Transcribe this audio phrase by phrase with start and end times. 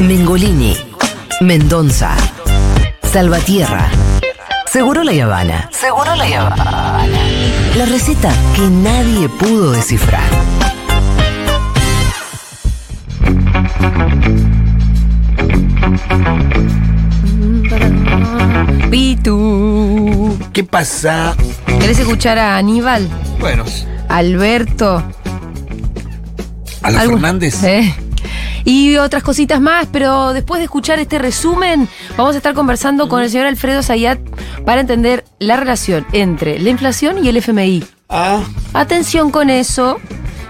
[0.00, 0.76] Mengolini,
[1.40, 2.14] Mendonza,
[3.02, 3.88] Salvatierra,
[4.70, 5.68] Seguro la Habana.
[5.72, 7.06] Seguro la Habana.
[7.76, 10.22] La receta que nadie pudo descifrar.
[18.90, 20.36] Pitu.
[20.52, 21.34] ¿Qué pasa?
[21.80, 23.08] ¿Querés escuchar a Aníbal?
[23.40, 23.64] Bueno,
[24.08, 25.02] Alberto.
[26.82, 27.62] a la algo- Fernández.
[27.64, 27.94] Eh.
[28.68, 31.88] Y otras cositas más, pero después de escuchar este resumen,
[32.18, 34.18] vamos a estar conversando con el señor Alfredo Zayat
[34.66, 37.82] para entender la relación entre la inflación y el FMI.
[38.10, 38.42] Ah,
[38.74, 39.96] Atención con eso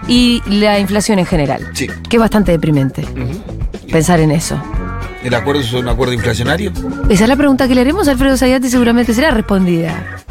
[0.08, 1.70] y la inflación en general.
[1.74, 1.86] Sí.
[2.08, 3.04] Que es bastante deprimente
[3.92, 4.60] pensar en eso.
[5.22, 6.72] ¿el acuerdo es un acuerdo inflacionario?
[7.08, 10.24] Esa es la pregunta que le haremos a Alfredo Zayat y seguramente será respondida.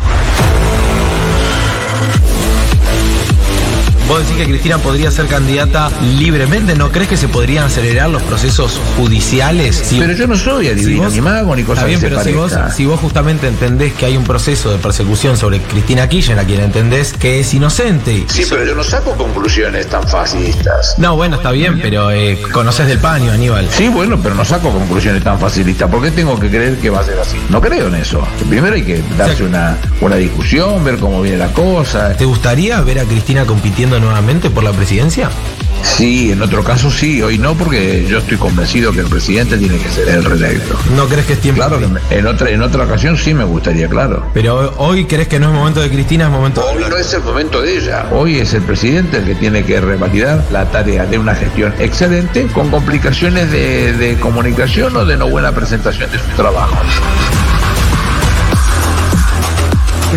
[4.07, 8.21] Vos decís que Cristina podría ser candidata libremente, ¿no crees que se podrían acelerar los
[8.23, 9.75] procesos judiciales?
[9.75, 12.15] Si- Pero yo no soy adivino, vos- ni mago, ni cosa Está bien, que se
[12.15, 16.07] pero si vos, si vos justamente entendés que hay un proceso de persecución sobre Cristina
[16.07, 18.23] Kirchner, a quien entendés que es inocente.
[18.29, 20.95] Sí, pero yo no saco conclusiones tan facilistas.
[20.97, 23.67] No, bueno, está bien, pero eh, conoces del paño, Aníbal.
[23.69, 25.89] Sí, bueno, pero no saco conclusiones tan facilistas.
[25.91, 27.35] ¿Por qué tengo que creer que va a ser así?
[27.49, 28.25] No creo en eso.
[28.49, 32.13] Primero hay que darse una, una discusión, ver cómo viene la cosa.
[32.15, 35.29] ¿Te gustaría ver a Cristina compitiendo nuevamente por la presidencia?
[35.83, 39.77] Sí, en otro caso sí, hoy no, porque yo estoy convencido que el presidente tiene
[39.77, 40.77] que ser el reelecto.
[40.95, 41.61] ¿No crees que es tiempo?
[41.61, 44.25] Claro que en otra, en otra ocasión sí me gustaría, claro.
[44.33, 47.13] Pero hoy crees que no es momento de Cristina, es momento de Hoy no es
[47.13, 48.07] el momento de ella.
[48.11, 52.47] Hoy es el presidente el que tiene que revalidar la tarea de una gestión excelente
[52.47, 56.77] con complicaciones de, de comunicación o de no buena presentación de su trabajo.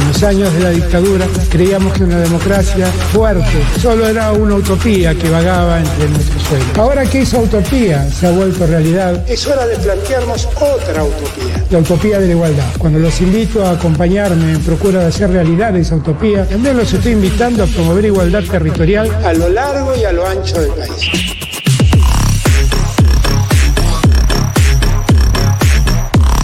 [0.01, 5.15] En los años de la dictadura creíamos que una democracia fuerte solo era una utopía
[5.15, 6.69] que vagaba entre nuestros sueños.
[6.79, 11.79] Ahora que esa utopía se ha vuelto realidad, es hora de plantearnos otra utopía, la
[11.79, 12.65] utopía de la igualdad.
[12.79, 17.13] Cuando los invito a acompañarme en procura de hacer realidad esa utopía, también los estoy
[17.13, 21.50] invitando a promover igualdad territorial a lo largo y a lo ancho del país.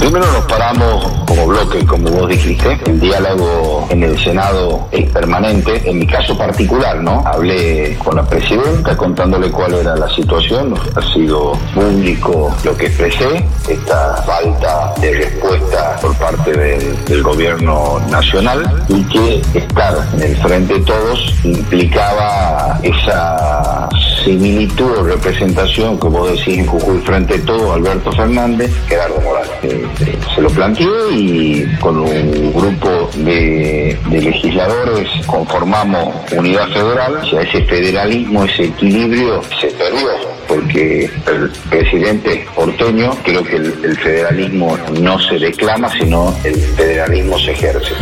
[0.07, 2.79] Primero nos paramos como bloque, como vos dijiste.
[2.87, 5.83] El diálogo en el Senado es permanente.
[5.85, 7.25] En mi caso particular, ¿no?
[7.27, 10.77] Hablé con la presidenta contándole cuál era la situación.
[10.95, 13.45] Ha sido público lo que expresé.
[13.69, 20.75] Esta falta de respuesta por parte del, gobierno nacional y que estar en el frente
[20.75, 23.89] de todos implicaba esa
[24.27, 29.53] similitud o representación vos decís en Jujuy frente a todo Alberto Fernández, Gerardo Morales.
[29.63, 37.15] Eh, eh, se lo planteé y con un grupo de, de legisladores conformamos unidad federal.
[37.23, 40.09] O sea, ese federalismo, ese equilibrio se perdió
[40.49, 47.39] porque el presidente porteño creo que el, el federalismo no se declama, sino el federalismo
[47.39, 47.95] se ejerce.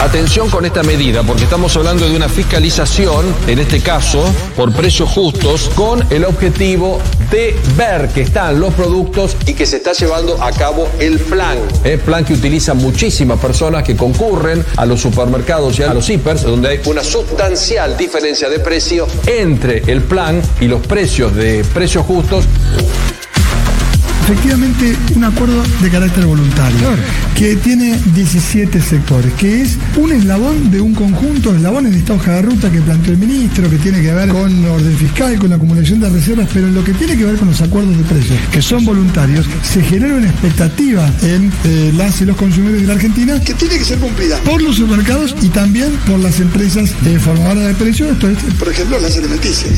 [0.00, 4.24] Atención con esta medida, porque estamos hablando de una fiscalización, en este caso,
[4.56, 6.98] por precios justos, con el objetivo
[7.30, 11.58] de ver que están los productos y que se está llevando a cabo el plan.
[11.84, 16.44] El plan que utilizan muchísimas personas que concurren a los supermercados y a los hipers,
[16.44, 22.06] donde hay una sustancial diferencia de precio entre el plan y los precios de precios
[22.06, 22.46] justos.
[24.22, 26.90] Efectivamente, un acuerdo de carácter voluntario,
[27.34, 32.14] que tiene 17 sectores, que es un eslabón de un conjunto de eslabones de esta
[32.14, 35.50] hoja de ruta que planteó el ministro, que tiene que ver con orden fiscal, con
[35.50, 38.04] la acumulación de reservas, pero en lo que tiene que ver con los acuerdos de
[38.04, 42.86] precios, que son voluntarios, se genera una expectativa en eh, las y los consumidores de
[42.86, 46.90] la Argentina que tiene que ser cumplida por los supermercados y también por las empresas
[47.06, 49.72] eh, formadoras de precios, esto es, por ejemplo, las alimenticias.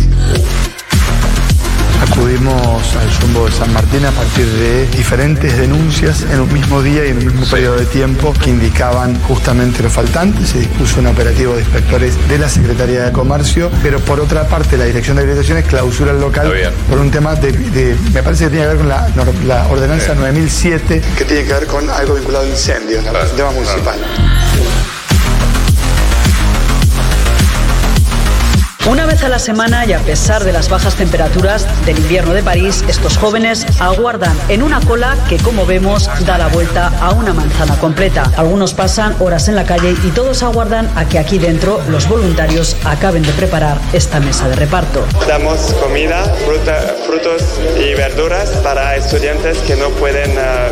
[2.13, 7.07] Acudimos al Jumbo de San Martín a partir de diferentes denuncias en un mismo día
[7.07, 10.47] y en un mismo periodo de tiempo que indicaban justamente lo faltante.
[10.47, 14.77] Se dispuso un operativo de inspectores de la Secretaría de Comercio, pero por otra parte
[14.77, 16.49] la Dirección de Habilitaciones clausura el local
[16.91, 19.67] por un tema de, de- me parece que tiene que ver con la, nor- la
[19.69, 23.11] ordenanza 9007, que tiene que ver con algo vinculado a incendios, ¿no?
[23.11, 23.99] un tema municipal.
[28.91, 32.43] Una vez a la semana y a pesar de las bajas temperaturas del invierno de
[32.43, 37.33] París, estos jóvenes aguardan en una cola que, como vemos, da la vuelta a una
[37.33, 38.25] manzana completa.
[38.37, 42.77] Algunos pasan horas en la calle y todos aguardan a que aquí dentro los voluntarios
[42.85, 45.07] acaben de preparar esta mesa de reparto.
[45.29, 47.43] Damos comida, fruta- frutos
[47.79, 50.71] y verduras para estudiantes que no pueden eh,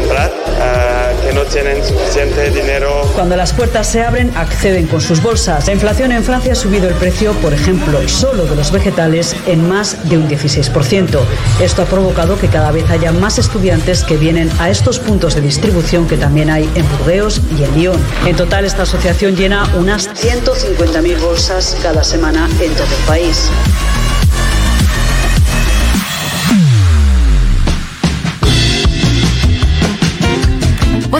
[0.00, 3.10] comprar, ah, que no tienen suficiente dinero.
[3.14, 5.66] Cuando las puertas se abren, acceden con sus bolsas.
[5.66, 9.68] La inflación en Francia ha subido el precio, por ejemplo, solo de los vegetales en
[9.68, 11.20] más de un 16%.
[11.60, 15.40] Esto ha provocado que cada vez haya más estudiantes que vienen a estos puntos de
[15.42, 18.00] distribución que también hay en Burdeos y en Lyon.
[18.26, 23.50] En total, esta asociación llena unas 150.000 bolsas cada semana en todo el país.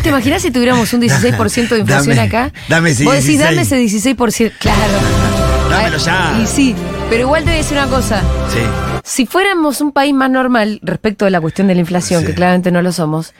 [0.01, 2.51] ¿Vos te imaginás si tuviéramos un 16% de inflación Dame, acá?
[2.71, 3.51] dame ese Vos decís, 16.
[3.51, 4.53] dame ese 16%.
[4.59, 4.81] Claro.
[5.69, 6.43] Dámelo Ah, ya.
[6.43, 6.75] Y sí,
[7.11, 8.23] pero igual te voy a decir una cosa.
[8.49, 8.61] Sí.
[9.05, 12.73] Si fuéramos un país más normal respecto de la cuestión de la inflación, que claramente
[12.73, 13.35] no lo somos,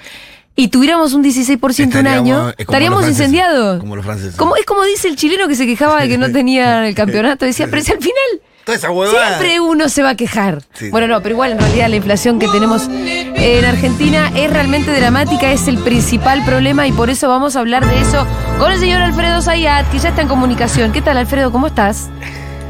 [0.55, 3.81] y tuviéramos un 16% un año, es estaríamos franceses, incendiados.
[3.81, 4.37] Como los franceses.
[4.37, 7.47] Como, es como dice el chileno que se quejaba de que no tenía el campeonato.
[7.47, 9.39] Decía, pero si al final Toda esa huevada.
[9.39, 10.63] siempre uno se va a quejar.
[10.75, 10.91] Sí.
[10.91, 15.51] Bueno, no, pero igual en realidad la inflación que tenemos en Argentina es realmente dramática,
[15.51, 18.27] es el principal problema y por eso vamos a hablar de eso
[18.59, 20.93] con el señor Alfredo Zayat, que ya está en comunicación.
[20.93, 21.51] ¿Qué tal, Alfredo?
[21.51, 22.09] ¿Cómo estás?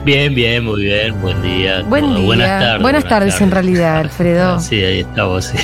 [0.05, 1.82] Bien, bien, muy bien, buen día.
[1.82, 2.25] Buen día.
[2.25, 2.82] Buenas tardes.
[2.82, 4.58] Buenas tardes, en realidad, Alfredo.
[4.61, 5.44] Sí, ahí estamos.
[5.44, 5.58] Sí.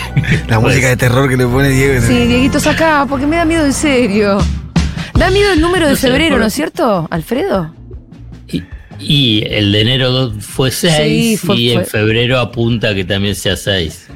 [0.48, 2.02] La música de terror que le pone Diego.
[2.06, 4.36] Sí, Dieguito, saca, porque me da miedo en serio.
[5.14, 7.72] Da miedo el número de No sé, febrero, por- ¿no es cierto, Alfredo?
[8.48, 8.62] Y
[9.00, 14.08] el de enero fue 6 Sí, fue- y en febrero apunta que también sea 6.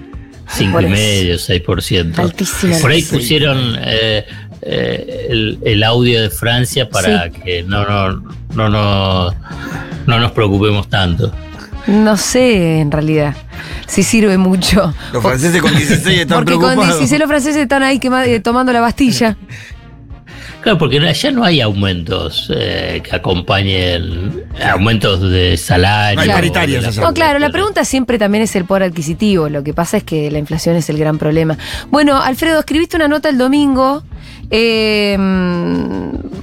[0.52, 2.18] 5 Por y medio, 6%.
[2.18, 4.24] Altísima Por ahí pusieron eh,
[4.62, 7.30] eh, el, el audio de Francia para Sí.
[7.44, 8.22] que no, no,
[8.54, 9.30] no, no,
[10.06, 11.32] no nos preocupemos tanto.
[11.86, 13.34] No sé, en realidad,
[13.86, 14.92] si sirve mucho.
[15.12, 16.98] Los franceses con 16 están Porque con preocupados.
[16.98, 19.36] 16 los franceses están ahí quema- eh, tomando la Bastilla.
[20.60, 26.24] Claro, porque allá no hay aumentos eh, que acompañen aumentos de salario.
[26.24, 26.80] No hay.
[26.98, 29.48] No, claro, la pregunta siempre también es el poder adquisitivo.
[29.48, 31.56] Lo que pasa es que la inflación es el gran problema.
[31.90, 34.02] Bueno, Alfredo, escribiste una nota el domingo
[34.50, 35.16] eh,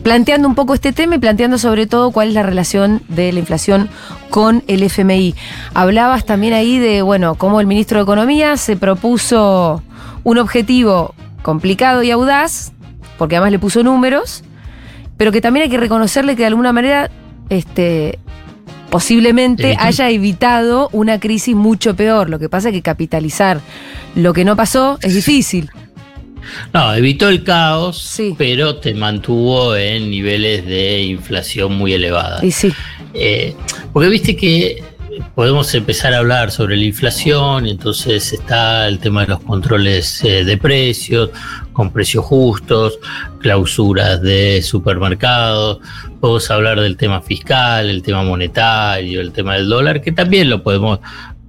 [0.04, 3.40] planteando un poco este tema y planteando sobre todo cuál es la relación de la
[3.40, 3.90] inflación
[4.30, 5.36] con el FMI.
[5.74, 9.84] Hablabas también ahí de, bueno, cómo el ministro de Economía se propuso
[10.24, 12.72] un objetivo complicado y audaz,
[13.18, 14.44] porque además le puso números,
[15.18, 17.10] pero que también hay que reconocerle que de alguna manera
[17.50, 18.20] este,
[18.90, 22.30] posiblemente haya evitado una crisis mucho peor.
[22.30, 23.62] Lo que pasa es que capitalizar
[24.16, 25.70] lo que no pasó es difícil.
[26.74, 28.34] No, evitó el caos, Sí.
[28.38, 32.42] pero te mantuvo en niveles de inflación muy elevadas.
[32.44, 32.74] Y sí.
[33.14, 33.54] Eh,
[33.92, 34.82] porque viste que
[35.36, 40.44] podemos empezar a hablar sobre la inflación, entonces está el tema de los controles eh,
[40.44, 41.30] de precios,
[41.74, 43.00] con precios justos,
[43.40, 45.80] clausuras de supermercados,
[46.20, 50.64] podemos hablar del tema fiscal, el tema monetario, el tema del dólar, que también lo
[50.64, 51.00] podemos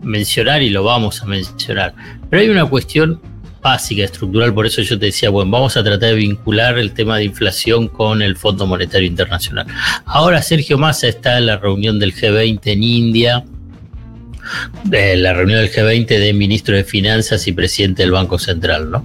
[0.02, 1.94] mencionar y lo vamos a mencionar.
[2.28, 3.20] Pero hay una cuestión
[3.60, 7.16] básica, estructural, por eso yo te decía, bueno, vamos a tratar de vincular el tema
[7.16, 9.66] de inflación con el Fondo Monetario Internacional.
[10.04, 13.44] Ahora Sergio Massa está en la reunión del G20 en India,
[14.84, 19.04] de la reunión del G20 de ministro de Finanzas y presidente del Banco Central, ¿no?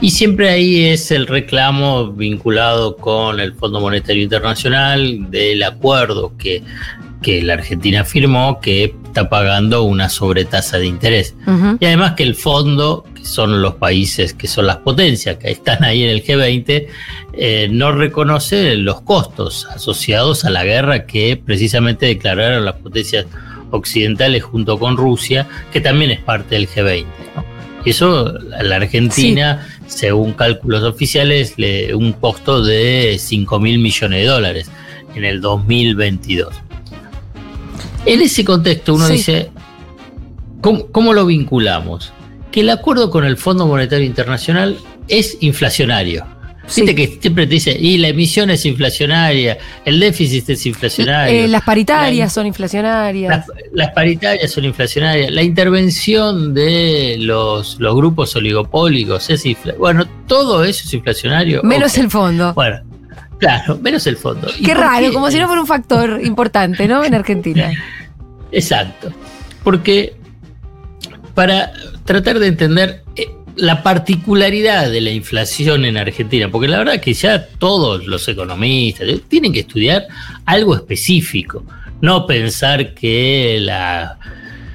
[0.00, 6.62] Y siempre ahí es el reclamo vinculado con el Fondo Monetario Internacional del acuerdo que,
[7.22, 11.34] que la Argentina firmó que está pagando una sobretasa de interés.
[11.80, 15.82] Y además que el fondo, que son los países que son las potencias que están
[15.82, 16.86] ahí en el G20,
[17.32, 23.26] eh, no reconoce los costos asociados a la guerra que precisamente declararon las potencias
[23.70, 27.04] occidentales junto con Rusia, que también es parte del G20.
[27.36, 27.44] ¿no?
[27.84, 34.20] Y eso, a la Argentina, según cálculos oficiales, le, un costo de 5 mil millones
[34.20, 34.70] de dólares
[35.14, 36.54] en el 2022.
[38.06, 39.14] En ese contexto uno Sí.
[39.14, 39.50] dice,
[40.60, 42.12] ¿cómo, cómo lo vinculamos?
[42.50, 46.26] Que el acuerdo con el Fondo Monetario Internacional es inflacionario.
[46.76, 51.44] Viste que siempre te dice, y la emisión es inflacionaria, el déficit es inflacionario.
[51.44, 53.30] Eh, las paritarias son inflacionarias.
[53.30, 55.32] Las, las paritarias son inflacionarias.
[55.32, 59.78] La intervención de los, los grupos oligopólicos es inflacionaria.
[59.78, 61.62] Bueno, todo eso es inflacionario.
[61.62, 62.52] Menos el fondo.
[62.54, 62.80] Bueno,
[63.38, 64.48] claro, menos el fondo.
[64.58, 65.12] ¿Y Qué raro, qué?
[65.12, 67.04] como si no fuera un factor importante, ¿no?
[67.04, 67.72] En Argentina.
[68.52, 69.12] Exacto.
[69.64, 70.16] Porque
[71.34, 71.72] para
[72.04, 77.12] tratar de entender eh, la particularidad de la inflación en Argentina, porque la verdad que
[77.12, 80.06] ya todos los economistas tienen que estudiar
[80.46, 81.64] algo específico,
[82.00, 84.18] no pensar que la-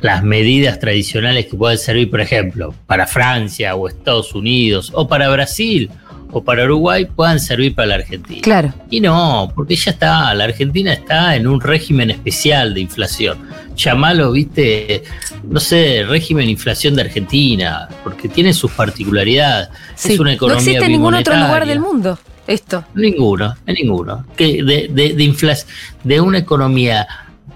[0.01, 5.29] las medidas tradicionales que pueden servir, por ejemplo, para Francia o Estados Unidos o para
[5.29, 5.89] Brasil
[6.33, 8.41] o para Uruguay puedan servir para la Argentina.
[8.41, 8.73] Claro.
[8.89, 13.37] Y no, porque ya está, la Argentina está en un régimen especial de inflación.
[13.75, 15.03] Llamalo, viste,
[15.47, 19.69] no sé, régimen inflación de Argentina, porque tiene sus particularidades.
[19.95, 20.13] Sí.
[20.13, 22.83] Es una no economía existe en ningún otro lugar del mundo esto.
[22.95, 24.25] Ninguno, en ninguno.
[24.35, 25.57] Que de, de, de,
[26.03, 27.07] de una economía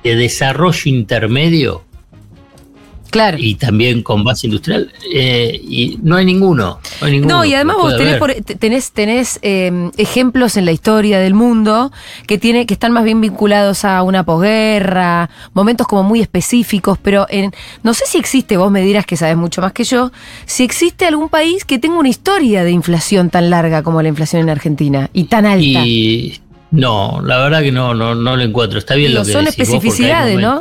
[0.04, 1.84] de desarrollo intermedio
[3.10, 3.38] Claro.
[3.40, 6.80] y también con base industrial, eh, y no hay ninguno.
[7.02, 10.66] No, hay ninguno No, y además vos tenés, por- te- tenés, tenés, eh, ejemplos en
[10.66, 11.92] la historia del mundo
[12.28, 17.26] que, tiene, que están más bien vinculados a una posguerra, momentos como muy específicos, pero
[17.30, 17.52] en,
[17.84, 20.12] no sé si existe, vos me dirás que sabes mucho más que yo,
[20.46, 24.42] si existe algún país que tenga una historia de inflación tan larga como la inflación
[24.44, 25.64] en Argentina y tan alta.
[25.86, 26.40] Y
[26.72, 28.78] no, la verdad que no, no, no lo encuentro.
[28.80, 30.60] Está bien Digo, lo que son decís vos, especificidades, ¿no?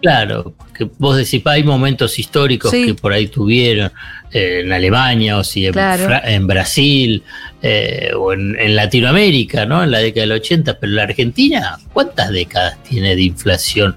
[0.00, 0.54] Claro,
[0.86, 2.86] que vos decís, "Pa, hay momentos históricos Sí.
[2.86, 3.92] que por ahí tuvieron
[4.32, 6.04] eh, en Alemania o si en, Claro.
[6.04, 7.22] Fra- en Brasil
[7.62, 9.82] eh, o en, en Latinoamérica, ¿no?
[9.82, 13.96] En la década del 80, pero la Argentina, ¿cuántas décadas tiene de inflación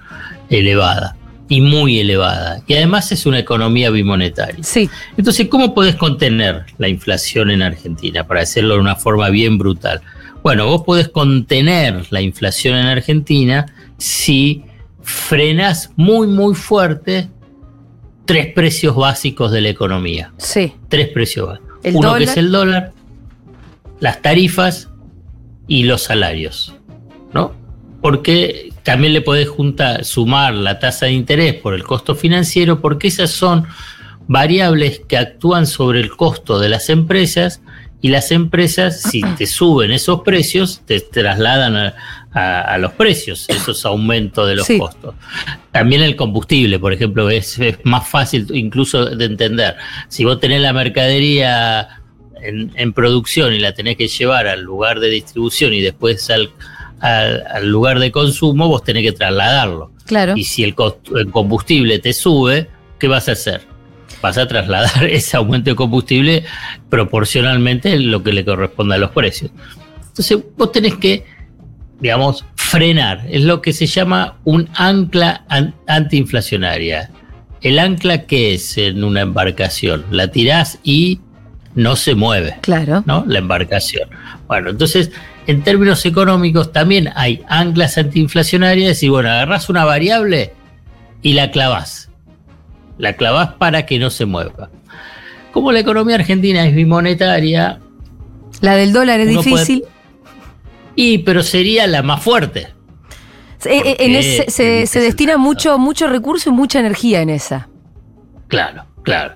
[0.50, 1.16] elevada?
[1.50, 2.62] Y muy elevada.
[2.68, 4.64] Y además es una economía bimonetaria.
[4.64, 4.90] Sí.
[5.18, 8.26] Entonces, ¿cómo podés contener la inflación en Argentina?
[8.26, 10.02] Para hacerlo de una forma bien brutal.
[10.42, 14.64] Bueno, vos podés contener la inflación en Argentina si
[15.04, 17.30] frenas muy, muy fuerte
[18.26, 20.34] tres precios básicos de la economía.
[20.38, 20.74] Sí.
[20.90, 21.80] Tres precios básicos.
[21.94, 22.18] Uno dólar.
[22.20, 22.92] que es el dólar,
[24.00, 24.90] las tarifas
[25.68, 26.74] y los salarios.
[27.34, 27.54] ¿No?
[28.02, 33.08] Porque también le podés juntar, sumar la tasa de interés por el costo financiero, porque
[33.08, 33.66] esas son
[34.28, 37.62] variables que actúan sobre el costo de las empresas
[38.04, 41.96] y las empresas, si te suben esos precios, te trasladan a,
[42.34, 44.78] a- a los precios, esos aumentos de los Sí.
[44.80, 45.16] costos.
[45.72, 49.76] También el combustible, por ejemplo, es, es más fácil incluso de entender.
[50.08, 52.02] Si vos tenés la mercadería
[52.42, 56.50] en, en producción y la tenés que llevar al lugar de distribución y después al,
[57.00, 59.92] al- al lugar de consumo, vos tenés que trasladarlo.
[60.06, 60.34] Claro.
[60.36, 62.68] Y si el, costo- el combustible te sube,
[63.00, 63.62] ¿qué vas a hacer?
[64.22, 66.44] Vas a trasladar ese aumento de combustible
[66.90, 69.52] proporcionalmente lo que le corresponde a los precios.
[70.08, 71.26] Entonces vos tenés que,
[72.04, 73.26] digamos, frenar.
[73.30, 77.10] Es lo que se llama un ancla an- antiinflacionaria.
[77.62, 80.04] ¿El ancla qué es en una embarcación?
[80.12, 81.22] La tirás y
[81.76, 82.58] no se mueve.
[82.62, 83.04] Claro.
[83.08, 83.24] ¿no?
[83.26, 84.10] La embarcación.
[84.48, 85.12] Bueno, entonces,
[85.48, 90.52] en términos económicos también hay anclas antiinflacionarias, decir, bueno, agarrás una variable
[91.22, 92.10] y la clavás.
[92.98, 94.70] La clavás para que no se mueva.
[95.54, 97.80] Como la economía argentina es bimonetaria,
[98.60, 99.84] La del dólar es puede- difícil.
[100.96, 102.68] Y pero sería la más fuerte.
[103.66, 104.20] Eh, eh, en qué?
[104.20, 107.70] ese- se, se destina mucho, mucho recurso y mucha energía en esa.
[108.50, 109.36] Claro, claro.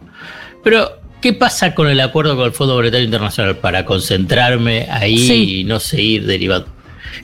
[0.63, 3.57] Pero, ¿qué pasa con el acuerdo con el Fondo Monetario Internacional?
[3.57, 5.59] Para concentrarme ahí Sí.
[5.59, 6.67] y no seguir derivando.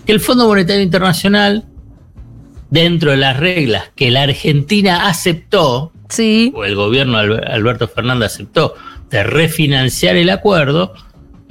[0.05, 1.65] Que el Fondo Monetario Internacional,
[2.69, 5.91] dentro de las reglas que la Argentina aceptó,
[6.53, 8.75] o el gobierno Alberto Fernández aceptó,
[9.09, 10.93] de refinanciar el acuerdo,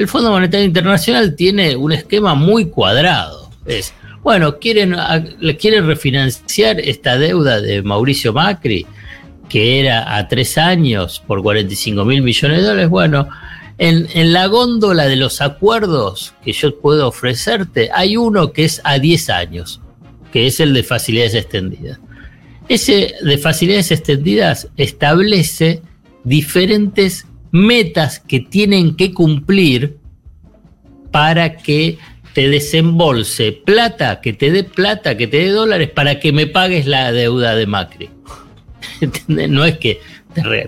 [0.03, 3.51] el Fondo Monetario Internacional tiene un esquema muy cuadrado.
[3.65, 4.97] Es, bueno, quieren,
[5.87, 8.85] refinanciar esta deuda de Mauricio Macri,
[9.49, 12.91] que era a tres años por 45 mil millones de dólares.
[12.91, 13.29] Bueno,
[13.79, 18.81] en, en la góndola de los acuerdos que yo puedo ofrecerte, hay uno que es
[18.85, 19.81] a 10 años,
[20.33, 22.01] que es el de facilidades extendidas.
[22.69, 25.83] Ese de facilidades extendidas establece
[26.25, 29.99] diferentes metas que tienen que cumplir
[31.13, 31.99] para que
[32.33, 36.87] te desembolse plata, que te dé plata, que te dé dólares para que me pagues
[36.87, 38.11] la deuda de Macri.
[39.01, 39.51] ¿Entendés?
[39.51, 40.01] No es que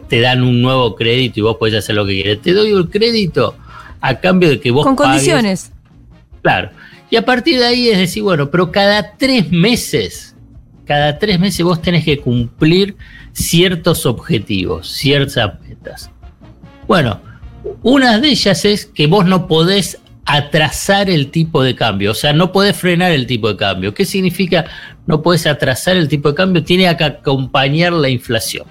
[0.08, 2.42] te, dan un nuevo crédito y vos podés hacer lo que quieras.
[2.42, 3.56] Te doy el crédito
[4.00, 5.72] a cambio de que vos Con pagues- condiciones.
[6.42, 6.70] Claro.
[7.10, 10.36] Y a partir de ahí es decir, bueno, pero cada tres meses,
[10.84, 12.96] cada tres meses vos tenés que cumplir
[13.32, 16.10] ciertos objetivos, ciertas metas.
[16.86, 17.20] Bueno,
[17.82, 22.32] una de ellas es que vos no podés atrasar el tipo de cambio, o sea,
[22.32, 23.94] no podés frenar el tipo de cambio.
[23.94, 24.64] ¿Qué significa
[25.06, 26.64] no podés atrasar el tipo de cambio?
[26.64, 28.66] Tiene que acompañar la inflación.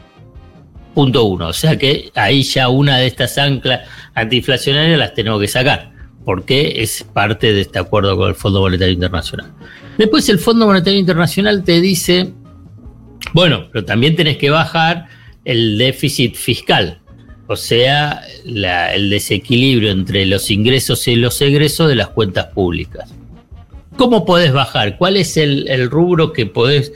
[0.94, 1.48] Punto uno.
[1.48, 3.82] O sea que ahí ya una de estas anclas
[4.14, 5.92] antiinflacionarias las tenemos que sacar,
[6.26, 9.52] porque es parte de este acuerdo con el Fondo Monetario Internacional.
[9.98, 12.34] Después el Fondo Monetario Internacional te dice,
[13.34, 15.08] bueno, pero también tenés que bajar
[15.46, 17.00] el déficit fiscal,
[17.48, 23.10] o sea, la- el desequilibrio entre los ingresos y los egresos de las cuentas públicas.
[23.98, 24.98] ¿Cómo podés bajar?
[24.98, 26.92] ¿Cuál es el, el rubro que podés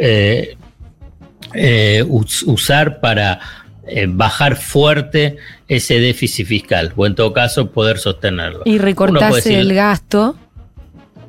[0.00, 0.56] eh,
[1.54, 3.38] eh, us- usar para,
[3.86, 5.36] eh, bajar fuerte
[5.68, 8.62] ese déficit fiscal, o en todo caso poder sostenerlo.
[8.64, 10.36] Y recortarse decir el gasto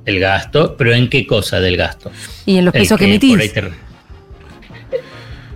[0.06, 2.12] el gasto, pero ¿en qué cosa del gasto?
[2.46, 3.52] y en los El pesos que, por emitís.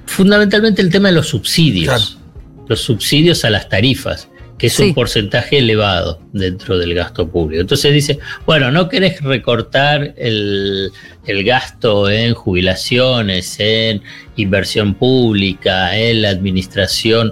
[0.06, 2.18] Fundamentalmente el tema de los subsidios.
[2.69, 4.83] Los subsidios a las tarifas, que es Sí.
[4.83, 7.59] un porcentaje elevado dentro del gasto público.
[7.61, 10.91] Entonces dice, bueno, no querés recortar el,
[11.25, 14.01] el gasto en jubilaciones, en
[14.38, 17.31] inversión pública, en la administración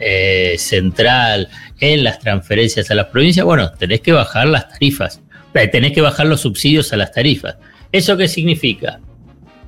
[0.00, 1.48] eh, central,
[1.80, 5.20] en las transferencias a las provincias, bueno, tenés que bajar las tarifas,
[5.54, 7.56] Eh, tenés que bajar los subsidios a las tarifas.
[7.92, 9.00] ¿Eso qué significa?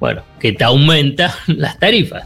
[0.01, 2.25] Bueno, que te aumenta las tarifas.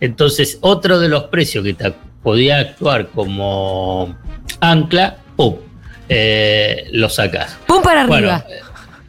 [0.00, 4.16] Entonces, otro de los precios que te podía actuar como
[4.60, 5.56] ancla, ¡pum!
[6.08, 7.56] eh, lo sacás.
[7.66, 8.46] ¡Pum para Bueno, arriba!
[8.50, 8.60] eh,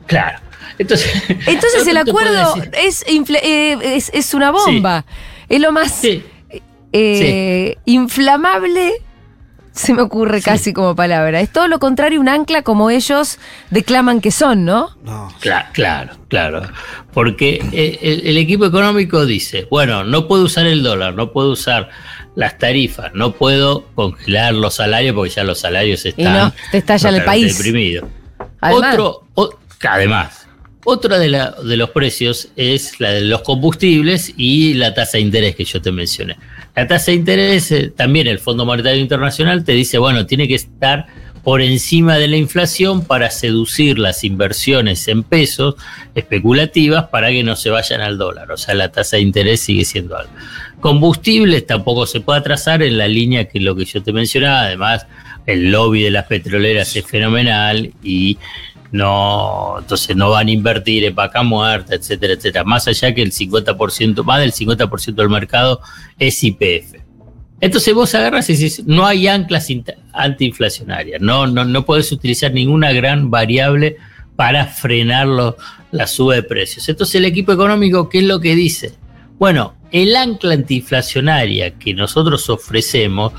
[0.06, 0.40] claro.
[0.78, 1.12] Entonces,
[1.48, 5.06] Entonces el acuerdo es, eh, es, es una bomba.
[5.50, 6.02] Es lo más
[6.94, 8.94] eh, inflamable,
[9.74, 11.40] se me ocurre casi como palabra.
[11.42, 14.90] Es todo lo contrario, un ancla como ellos declaman que son, ¿no?
[15.42, 16.64] Cla- Claro, claro.
[17.14, 21.52] Porque eh, el, el equipo económico dice, bueno, no puedo usar el dólar, no puedo
[21.52, 21.90] usar
[22.36, 27.10] las tarifas, no puedo congelar los salarios porque ya los salarios están no, te estalla
[27.10, 27.58] el país.
[27.58, 28.10] deprimidos.
[28.62, 28.94] Además.
[28.94, 29.50] Otro, o-
[29.90, 30.41] además,
[30.86, 35.22] otro de, la- de los precios es la de los combustibles y la tasa de
[35.24, 36.38] interés que yo te mencioné.
[36.76, 40.56] La tasa de interés, eh, también el Fondo Monetario Internacional te dice, bueno, tiene que
[40.56, 41.06] estar
[41.44, 45.74] por encima de la inflación para seducir las inversiones en pesos
[46.14, 48.52] especulativas para que no se vayan al dólar.
[48.52, 50.32] O sea, la tasa de interés sigue siendo algo.
[50.80, 54.62] Combustibles tampoco se puede atrasar en la línea que lo que yo te mencionaba.
[54.62, 55.06] Además,
[55.46, 58.38] el lobby de las petroleras es fenomenal y
[58.92, 62.64] no, entonces no van a invertir en vaca muerta, etcétera, etcétera.
[62.64, 65.80] Más allá que el 50%, más del 50% del mercado
[66.20, 66.96] es IPF.
[67.62, 69.68] Entonces vos agarras y dices, no hay anclas
[70.14, 73.98] antiinflacionarias, no, no, no podés utilizar ninguna gran variable
[74.36, 75.58] para frenar lo-
[75.92, 76.88] la suba de precios.
[76.90, 78.94] Entonces el equipo económico, ¿qué es lo que dice?
[79.38, 83.34] Bueno, el ancla antiinflacionaria que nosotros ofrecemos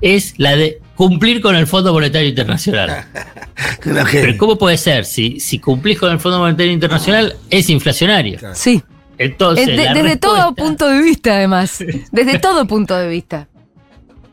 [0.00, 3.04] es la de cumplir con el Fondo Monetario Internacional.
[3.82, 5.04] Pero ¿cómo puede ser?
[5.04, 8.38] Si, si cumplís con el Fondo Monetario Internacional, es inflacionario.
[8.54, 8.80] Sí.
[9.18, 11.82] Entonces, de- desde todo punto de vista, además.
[12.12, 13.48] Desde todo punto de vista.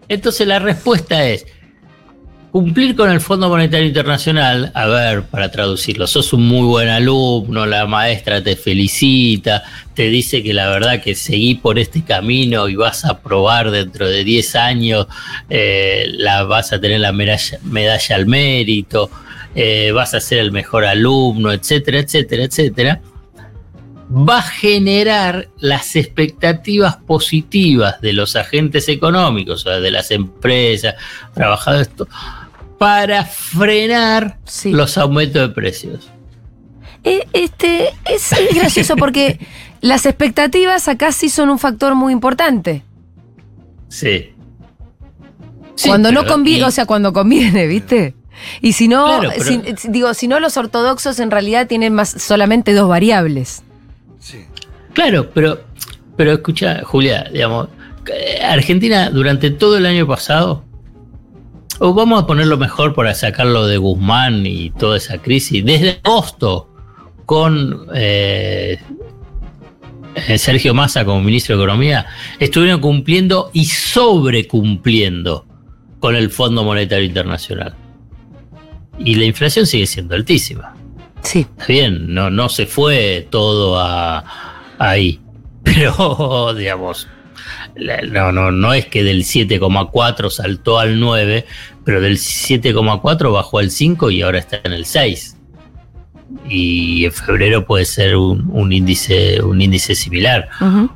[0.08, 1.48] Entonces la respuesta es
[2.52, 4.72] cumplir con el Fondo Monetario Internacional.
[4.74, 10.42] A ver, para traducirlo, sos un muy buen alumno, la maestra te felicita, te dice
[10.42, 14.56] que la verdad que seguí por este camino y vas a probar dentro de 10
[14.56, 15.08] años,
[15.50, 19.10] eh, la, vas a tener la medalla, al mérito,
[19.56, 23.02] eh, vas a ser el mejor alumno, etcétera, etcétera, etcétera
[24.12, 30.96] va a generar las expectativas positivas de los agentes económicos, o sea, de las empresas,
[31.34, 31.92] trabajadores,
[32.80, 36.10] para frenar los aumentos de precios.
[37.04, 39.40] Eh, este, es, es gracioso porque
[39.82, 42.82] las expectativas acá sí son un factor muy importante.
[43.90, 44.34] Sí.
[45.86, 48.16] cuando no conviene, y- o sea, cuando conviene, ¿viste?
[48.62, 51.94] Y si no, Claro, pero- si- si- digo, si no los ortodoxos en realidad tienen
[51.94, 53.62] más solamente dos variables.
[54.94, 55.62] Claro, pero,
[56.18, 57.68] pero escucha, Julia, digamos,
[58.44, 60.64] Argentina durante todo el año pasado,
[61.80, 66.70] o vamos a ponerlo mejor para sacarlo de Guzmán y toda esa crisis, desde agosto
[67.26, 68.80] con eh,
[70.16, 72.06] eh, Sergio Massa como ministro de Economía,
[72.40, 75.46] estuvieron cumpliendo y sobrecumpliendo
[76.00, 77.76] con el Fondo Monetario Internacional.
[78.98, 80.76] Y la inflación sigue siendo altísima.
[81.22, 81.40] Sí.
[81.40, 84.26] Está bien, no, no se fue todo a,
[84.78, 85.20] ahí.
[85.64, 87.08] Pero, digamos,
[88.12, 91.46] no, no, no es que del 7,4 saltó al 9,
[91.84, 95.38] pero del 7,4 bajó al 5 y ahora está en el 6.
[96.48, 100.50] Y en febrero puede ser un, un índice, un índice similar.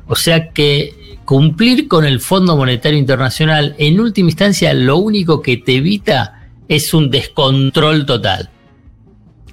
[0.06, 5.56] O sea que cumplir con el Fondo Monetario Internacional, en última instancia, lo único que
[5.56, 8.50] te evita es un descontrol total.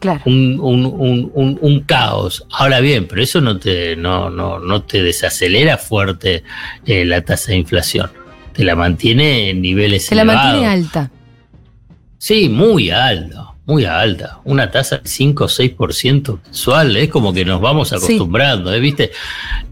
[0.02, 0.22] Claro.
[0.26, 2.46] Un, un- un- un- un caos.
[2.52, 6.44] Ahora bien, pero eso no te, no, no, no te desacelera fuerte
[6.86, 8.10] eh, la tasa de inflación.
[8.52, 11.10] Te la mantiene en niveles Se la mantiene alta.
[12.18, 14.39] Sí, muy alta, muy alta.
[14.43, 16.97] Una tasa de 5 o 6% mensual.
[16.97, 18.80] Es como que nos vamos acostumbrando, ¿eh?
[18.80, 19.12] ¿viste?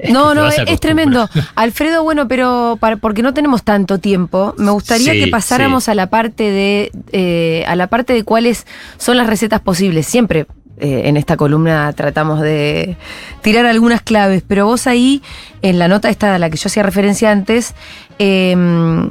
[0.09, 1.27] No, no, es, es tremendo.
[1.55, 5.91] Alfredo, bueno, pero para- porque no tenemos tanto tiempo, me gustaría Sí, que pasáramos sí.
[5.91, 8.65] a la parte de eh, a la parte de cuáles
[8.97, 10.05] son las recetas posibles.
[10.05, 10.45] Siempre
[10.81, 12.95] eh, en esta columna tratamos de
[13.41, 15.21] tirar algunas claves, pero vos ahí,
[15.61, 17.73] en la nota esta a la que yo hacía referencia antes,
[18.17, 19.09] em,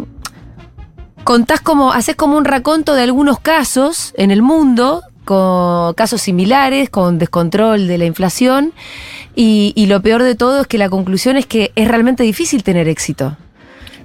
[1.29, 6.89] contás como, haces como un raconto de algunos casos en el mundo, con casos similares,
[6.89, 8.73] con descontrol de la inflación,
[9.37, 12.63] y, y lo peor de todo es que la conclusión es que es realmente difícil
[12.63, 13.37] tener éxito.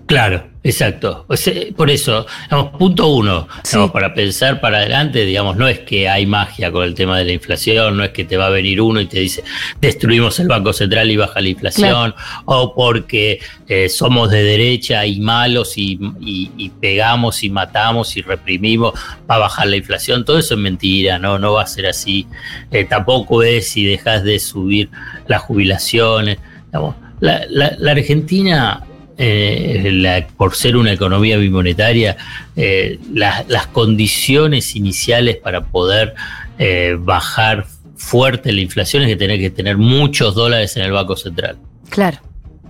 [0.06, 1.26] Claro, exacto.
[1.28, 5.80] O sea, por eso, digamos, punto uno, digamos, para pensar para adelante, digamos, no es
[5.80, 8.50] que hay magia con el tema de la inflación, no es que te va a
[8.50, 9.44] venir uno y te dice,
[9.82, 15.20] destruimos el Banco Central y baja la inflación, o porque eh, somos de derecha y
[15.20, 18.94] malos y, y- y pegamos y matamos y reprimimos,
[19.30, 20.24] va a bajar la inflación.
[20.26, 22.26] Todo eso es mentira, no, no va a ser así.
[22.72, 24.90] Eh, tampoco es si dejas de subir
[25.28, 26.38] las jubilaciones.
[26.68, 28.84] Digamos, la, la- la Argentina
[29.26, 32.18] eh, la- por ser una economía bimonetaria,
[32.56, 36.14] eh, la- las condiciones iniciales para poder
[36.60, 41.16] eh, bajar fuerte la inflación es que tenés que tener muchos dólares en el Banco
[41.16, 41.56] Central.
[41.90, 42.18] Claro.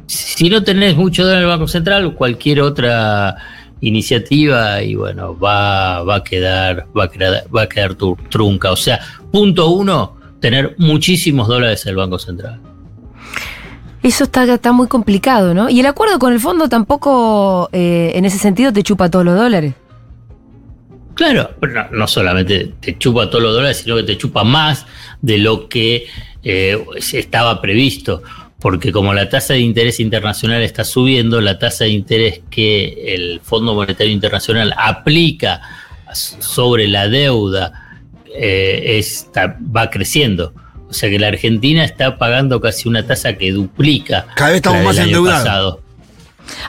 [0.06, 3.36] Si no tenés muchos dólares en el Banco Central, cualquier otra
[3.82, 7.96] iniciativa y bueno, va, va a quedar, va a quedar, va a quedar
[8.30, 8.72] trunca.
[8.72, 9.00] O sea,
[9.32, 12.60] punto uno, tener muchísimos dólares en el Banco Central.
[14.04, 15.70] Eso está, está muy complicado, ¿no?
[15.70, 19.36] Y el acuerdo con el fondo tampoco, eh, en ese sentido, te chupa todos los
[19.38, 19.74] dólares.
[21.16, 21.52] Claro,
[21.92, 24.86] no, solamente te chupa todos los dólares, sino que te chupa más
[25.22, 26.08] de lo que
[26.44, 28.24] eh, estaba previsto.
[28.60, 33.42] Porque como la tasa de interés internacional está subiendo, la tasa de interés que el
[33.42, 35.62] Fondo Monetario Internacional aplica
[36.14, 37.74] sobre la deuda
[38.36, 40.54] eh, está- va creciendo.
[40.94, 44.28] O sea que la Argentina está pagando casi una tasa que duplica.
[44.36, 45.80] Cada vez estamos la del más endeudados.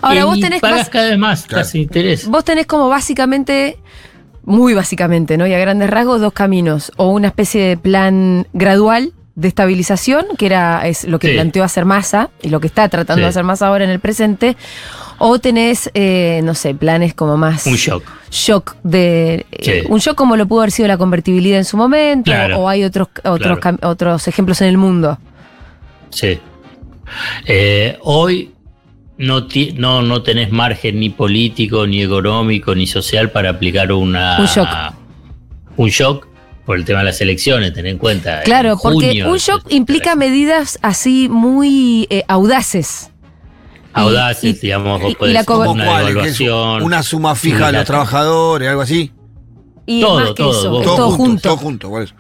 [0.01, 2.27] Ahora, Y vos tenés pagas más- cada vez más tasa de interés.
[2.27, 3.77] Vos tenés como básicamente,
[4.45, 5.47] muy básicamente, ¿no?
[5.47, 6.91] Y a grandes rasgos, dos caminos.
[6.97, 11.35] O una especie de plan gradual de estabilización, que era es lo que Sí.
[11.35, 13.23] planteó hacer Massa y lo que está tratando Sí.
[13.23, 14.57] de hacer Massa ahora en el presente.
[15.19, 17.67] O tenés, eh, no sé, planes como más.
[17.67, 18.05] Un shock.
[18.31, 19.47] Shock de.
[19.53, 22.31] eh, un shock como lo pudo haber sido la convertibilidad en su momento.
[22.33, 22.59] Claro.
[22.61, 23.79] O hay otros, otros, Claro.
[23.83, 25.19] otros ejemplos en el mundo.
[26.11, 26.39] Sí.
[27.47, 28.53] Eh, hoy
[29.19, 34.47] no, no, no tenés margen ni político, ni económico, ni social para aplicar una, Un
[34.47, 34.69] shock.
[35.77, 36.27] un shock
[36.65, 38.39] por el tema de las elecciones, ten en cuenta.
[38.39, 43.11] en Claro, porque junio, un shock implica medidas así muy eh, audaces.
[43.93, 46.03] Audaces, y- digamos, vos y- y la una ¿Cuál?
[46.09, 46.83] Evaluación.
[46.83, 49.13] Una suma fija a los trabajadores, algo así.
[49.87, 51.43] Y Todo, más que todo, eso, vos- es Todo, todo junto.
[51.43, 52.15] Todo junto, por eso.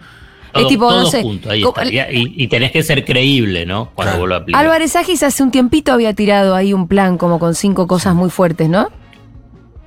[0.52, 2.12] todo, es tipo, no sé, junto, ahí como- está.
[2.12, 3.90] Y, y tenés que ser creíble, ¿no?
[3.94, 4.60] Cuando vos lo aplicas.
[4.60, 8.30] Álvarez Agis hace un tiempito había tirado ahí un plan como con cinco cosas muy
[8.30, 8.88] fuertes, ¿no?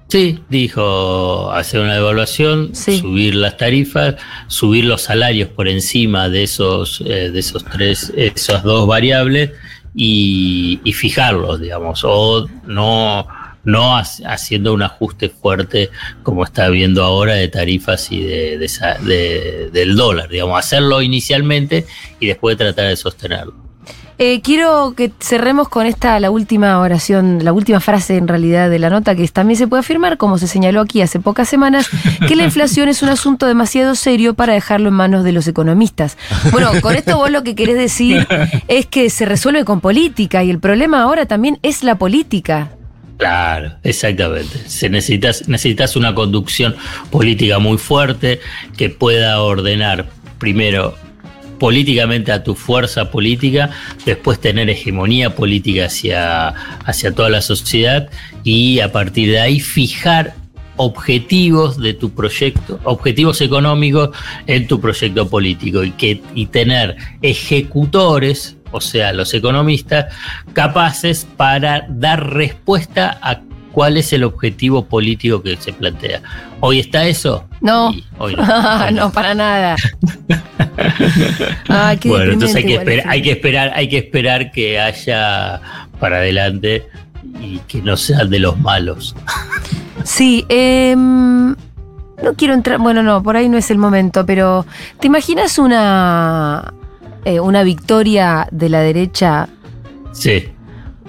[0.09, 2.99] Sí, dijo hacer una evaluación, Sí.
[2.99, 4.15] subir las tarifas,
[4.47, 9.51] subir los salarios por encima de esos, eh, de esos tres, esas dos variables
[9.93, 13.27] y, y fijarlos, digamos, o no,
[13.65, 15.89] no ha- haciendo un ajuste fuerte
[16.23, 21.01] como está viendo ahora de tarifas y de, de esa- de- del dólar, digamos, hacerlo
[21.01, 21.85] inicialmente
[22.21, 23.66] y después tratar de sostenerlo.
[24.19, 28.79] Eh, quiero que cerremos con esta, la última oración, la última frase en realidad de
[28.79, 31.87] la nota, que también se puede afirmar, como se señaló aquí hace pocas semanas,
[32.27, 36.17] que la inflación es un asunto demasiado serio para dejarlo en manos de los economistas.
[36.51, 38.27] Bueno, con esto vos lo que querés decir
[38.67, 42.71] es que se resuelve con política y el problema ahora también es la política.
[43.17, 44.57] Claro, exactamente.
[44.67, 46.75] Se necesitas, necesitas una conducción
[47.11, 48.39] política muy fuerte
[48.77, 50.07] que pueda ordenar
[50.39, 50.95] primero
[51.59, 53.69] políticamente a tu fuerza política,
[54.05, 56.49] después tener hegemonía política hacia,
[56.85, 58.09] hacia toda la sociedad
[58.43, 60.33] y a partir de ahí fijar
[60.77, 64.11] objetivos de tu proyecto, objetivos económicos
[64.45, 70.13] en tu proyecto político y, que, y tener ejecutores, o sea, los economistas,
[70.53, 73.41] capaces para dar respuesta a
[73.77, 76.23] cuál es el objetivo político que se plantea.
[76.61, 77.47] ¿Hoy está eso?
[77.61, 78.91] No, hoy no.
[78.91, 79.75] no, para nada.
[81.99, 85.61] Qué bueno, entonces hay que, esperar, hay que esperar, hay que esperar que haya
[85.99, 86.87] para adelante
[87.39, 89.15] y que no sean de los malos.
[90.03, 94.65] Sí, em, no quiero entrar, bueno, no, por ahí no es el momento, pero
[94.99, 96.73] ¿te imaginas una,
[97.25, 99.49] eh, una victoria de la derecha,
[100.13, 100.47] Sí.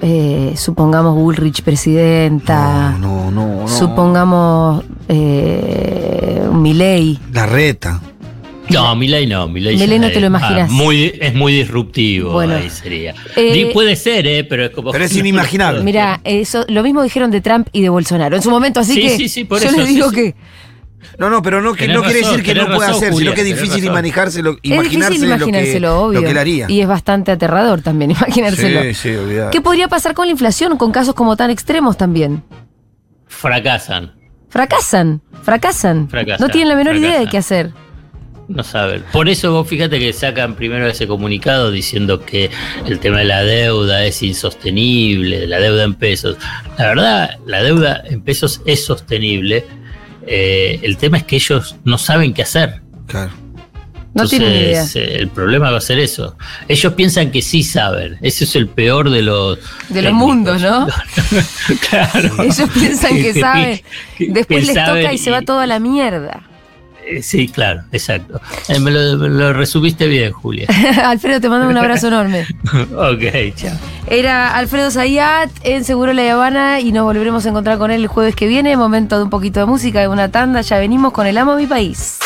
[0.03, 3.69] Eh, supongamos Bullrich presidenta, No, no, no.
[3.69, 7.19] supongamos eh, Milei?
[7.33, 8.01] La reta.
[8.71, 10.69] No, Milei no, Milei, Milei no te lo imaginas.
[10.69, 12.55] ah, muy, es muy disruptivo, Bueno.
[12.57, 13.15] ahí sería.
[13.35, 14.45] Eh, puede ser, ¿eh?
[14.45, 14.91] Pero es como.
[14.93, 15.83] Pero es inimaginable.
[15.83, 19.01] Mira, eso, lo mismo dijeron de Trump y de Bolsonaro en su momento, así Sí,
[19.01, 20.15] que sí, sí, por yo eso, les digo sí.
[20.17, 20.35] que
[21.19, 23.47] No, no, pero no, que, quiere decir que no pueda hacer, Julia, sino que es
[23.47, 24.07] difícil razón.
[24.07, 26.21] imaginárselo, Es difícil imaginárselo, lo, que, obvio.
[26.21, 26.67] lo que él haría.
[26.69, 28.83] Y es bastante aterrador también imaginárselo.
[28.83, 29.17] Sí, sí.
[29.51, 32.43] ¿Qué podría pasar con la inflación con casos como tan extremos también?
[33.27, 34.13] Fracasan.
[34.49, 36.09] Fracasan, fracasan.
[36.09, 37.71] Fracasan, no tienen la menor idea de qué hacer.
[38.49, 39.05] No saben.
[39.13, 42.51] Por eso vos fíjate que sacan primero ese comunicado diciendo que
[42.87, 46.39] el tema de la deuda es insostenible, la deuda en pesos.
[46.79, 49.67] La verdad, la deuda en pesos es sostenible.
[50.27, 52.83] Eh, el tema es que ellos no saben qué hacer.
[53.07, 53.33] Claro.
[54.15, 54.85] No tienen idea.
[54.95, 56.37] eh, el problema va a ser eso.
[56.67, 58.19] Ellos piensan que sí saben.
[58.23, 59.59] Ese es el peor de los.
[59.91, 60.89] De los mundos, ¿no?
[61.91, 62.43] claro.
[62.43, 63.81] Ellos piensan que saben.
[64.19, 66.43] Después que les saben toca y se va toda la mierda.
[67.11, 68.41] Eh, Sí, claro, exacto.
[68.69, 70.67] Eh, me, lo, me lo resumiste bien, Julia.
[71.05, 72.47] Alfredo, te mando un abrazo enorme.
[72.73, 73.77] ok, chao.
[74.07, 78.07] Era Alfredo Zayat en Seguro La Habana y nos volveremos a encontrar con él el
[78.09, 78.77] jueves que viene.
[78.77, 80.61] Momento de un poquito de música, de una tanda.
[80.63, 82.19] Ya venimos con El Amo de mi país.